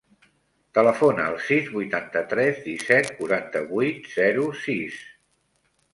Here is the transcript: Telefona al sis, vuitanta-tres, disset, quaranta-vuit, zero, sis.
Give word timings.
Telefona 0.77 1.27
al 1.31 1.35
sis, 1.49 1.67
vuitanta-tres, 1.75 2.63
disset, 2.69 3.11
quaranta-vuit, 3.21 4.11
zero, 4.17 4.51
sis. 4.67 4.97